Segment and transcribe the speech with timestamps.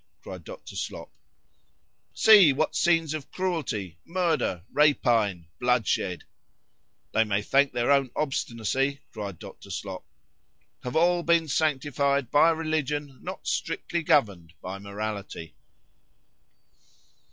[0.23, 0.75] cried Dr.
[0.75, 9.69] Slop]—"see what scenes of cruelty, murder, rapine, bloodshed,"——[They may thank their own obstinacy, cried Dr.
[9.69, 15.53] Slop]——have all been sanctified by a religion not strictly governed by morality.